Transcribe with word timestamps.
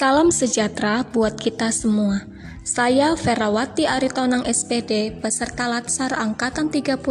Salam 0.00 0.32
sejahtera 0.32 1.04
buat 1.04 1.36
kita 1.36 1.68
semua. 1.68 2.24
Saya 2.64 3.12
Ferawati 3.20 3.84
Aritonang 3.84 4.48
SPD, 4.48 5.12
peserta 5.12 5.68
Latsar 5.68 6.16
Angkatan 6.16 6.72
35 6.72 7.04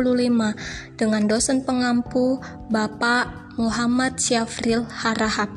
dengan 0.98 1.30
dosen 1.30 1.62
pengampu 1.62 2.42
Bapak 2.74 3.54
Muhammad 3.62 4.18
Syafril 4.18 4.90
Harahap 4.90 5.54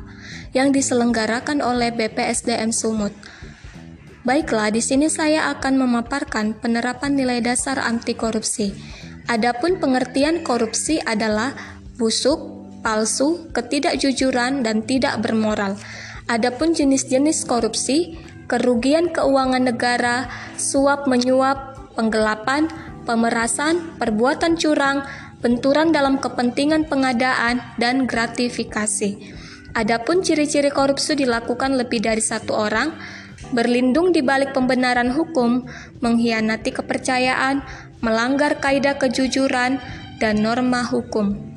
yang 0.53 0.69
diselenggarakan 0.69 1.65
oleh 1.65 1.89
BPSDM 1.89 2.69
Sumut. 2.69 3.17
Baiklah, 4.21 4.69
di 4.69 4.85
sini 4.85 5.09
saya 5.09 5.49
akan 5.57 5.81
memaparkan 5.81 6.53
penerapan 6.53 7.17
nilai 7.17 7.41
dasar 7.41 7.81
anti 7.81 8.13
korupsi. 8.13 8.77
Adapun 9.25 9.81
pengertian 9.81 10.45
korupsi 10.45 11.01
adalah 11.01 11.57
busuk, 11.97 12.37
palsu, 12.85 13.49
ketidakjujuran, 13.57 14.61
dan 14.61 14.85
tidak 14.85 15.17
bermoral. 15.25 15.81
Adapun 16.31 16.71
jenis-jenis 16.71 17.43
korupsi, 17.43 18.15
kerugian 18.47 19.11
keuangan 19.11 19.67
negara, 19.67 20.31
suap 20.55 21.03
menyuap, 21.03 21.75
penggelapan, 21.99 22.71
pemerasan, 23.03 23.99
perbuatan 23.99 24.55
curang, 24.55 25.03
benturan 25.43 25.91
dalam 25.91 26.17
kepentingan 26.23 26.87
pengadaan, 26.87 27.59
dan 27.75 28.07
gratifikasi. 28.07 29.19
Adapun 29.75 30.23
ciri-ciri 30.23 30.71
korupsi 30.71 31.17
dilakukan 31.17 31.75
lebih 31.75 31.99
dari 31.99 32.23
satu 32.23 32.55
orang, 32.55 32.95
berlindung 33.51 34.15
di 34.15 34.23
balik 34.23 34.55
pembenaran 34.55 35.11
hukum, 35.11 35.67
mengkhianati 35.99 36.71
kepercayaan, 36.71 37.65
melanggar 37.99 38.63
kaidah 38.63 38.95
kejujuran, 38.95 39.81
dan 40.23 40.39
norma 40.39 40.87
hukum. 40.87 41.52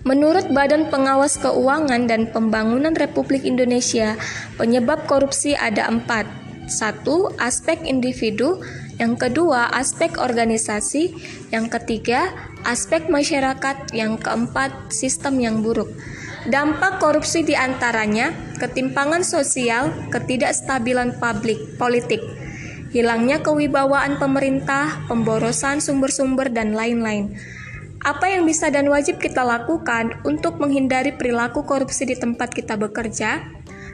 Menurut 0.00 0.48
Badan 0.48 0.88
Pengawas 0.88 1.36
Keuangan 1.36 2.08
dan 2.08 2.32
Pembangunan 2.32 2.96
Republik 2.96 3.44
Indonesia, 3.44 4.16
penyebab 4.56 5.04
korupsi 5.04 5.52
ada 5.52 5.92
empat. 5.92 6.24
Satu, 6.72 7.28
aspek 7.36 7.84
individu. 7.84 8.64
Yang 8.96 9.28
kedua, 9.28 9.68
aspek 9.76 10.16
organisasi. 10.16 11.12
Yang 11.52 11.66
ketiga, 11.76 12.32
aspek 12.64 13.12
masyarakat. 13.12 13.92
Yang 13.92 14.24
keempat, 14.24 14.88
sistem 14.88 15.36
yang 15.36 15.60
buruk. 15.60 15.92
Dampak 16.48 17.04
korupsi 17.04 17.44
di 17.44 17.52
antaranya 17.52 18.32
ketimpangan 18.56 19.20
sosial, 19.20 19.92
ketidakstabilan 20.08 21.20
publik, 21.20 21.76
politik, 21.76 22.24
hilangnya 22.96 23.44
kewibawaan 23.44 24.16
pemerintah, 24.16 25.04
pemborosan 25.04 25.84
sumber-sumber, 25.84 26.48
dan 26.48 26.72
lain-lain. 26.72 27.36
Apa 28.00 28.32
yang 28.32 28.48
bisa 28.48 28.72
dan 28.72 28.88
wajib 28.88 29.20
kita 29.20 29.44
lakukan 29.44 30.24
untuk 30.24 30.56
menghindari 30.56 31.12
perilaku 31.12 31.68
korupsi 31.68 32.08
di 32.08 32.16
tempat 32.16 32.48
kita 32.48 32.80
bekerja? 32.80 33.44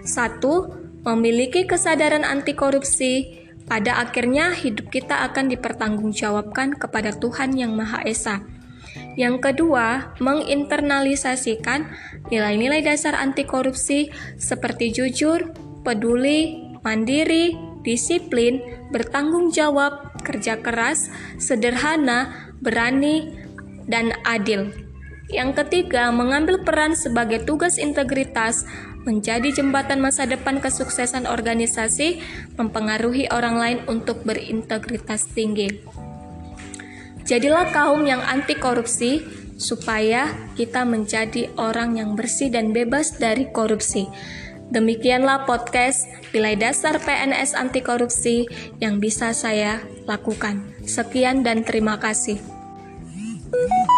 Satu, 0.07 0.71
memiliki 1.03 1.67
kesadaran 1.67 2.23
anti 2.23 2.55
korupsi. 2.55 3.43
Pada 3.67 3.99
akhirnya 3.99 4.55
hidup 4.55 4.95
kita 4.95 5.27
akan 5.27 5.51
dipertanggungjawabkan 5.51 6.79
kepada 6.79 7.19
Tuhan 7.19 7.59
Yang 7.59 7.73
Maha 7.75 7.99
Esa. 8.07 8.47
Yang 9.19 9.43
kedua, 9.43 10.15
menginternalisasikan 10.23 11.91
nilai-nilai 12.31 12.87
dasar 12.87 13.19
anti 13.19 13.43
korupsi 13.43 14.15
seperti 14.39 14.95
jujur, 14.95 15.51
peduli, 15.83 16.71
mandiri, 16.87 17.59
disiplin, 17.83 18.63
bertanggung 18.95 19.51
jawab, 19.51 20.15
kerja 20.23 20.63
keras, 20.63 21.11
sederhana, 21.43 22.55
berani, 22.63 23.46
dan 23.87 24.15
adil. 24.27 24.71
Yang 25.27 25.65
ketiga, 25.65 26.15
mengambil 26.15 26.63
peran 26.63 26.95
sebagai 26.95 27.43
tugas 27.43 27.83
integritas, 27.83 28.63
menjadi 29.03 29.63
jembatan 29.63 29.99
masa 29.99 30.27
depan 30.27 30.63
kesuksesan 30.63 31.27
organisasi, 31.27 32.23
mempengaruhi 32.55 33.27
orang 33.35 33.59
lain 33.59 33.79
untuk 33.91 34.23
berintegritas 34.23 35.27
tinggi. 35.31 35.83
Jadilah 37.27 37.75
kaum 37.75 38.07
yang 38.07 38.23
anti 38.23 38.55
korupsi, 38.55 39.27
supaya 39.59 40.31
kita 40.55 40.87
menjadi 40.87 41.51
orang 41.59 41.99
yang 41.99 42.15
bersih 42.15 42.53
dan 42.53 42.71
bebas 42.71 43.19
dari 43.19 43.51
korupsi. 43.51 44.07
Demikianlah 44.67 45.47
podcast 45.47 46.07
Nilai 46.35 46.59
Dasar 46.59 46.99
PNS 46.99 47.55
Anti 47.55 47.81
Korupsi 47.87 48.51
yang 48.83 48.99
bisa 48.99 49.31
saya 49.31 49.79
lakukan. 50.11 50.75
Sekian 50.83 51.47
dan 51.47 51.63
terima 51.63 52.03
kasih. 52.03 52.56
Mm-hmm. 53.55 53.96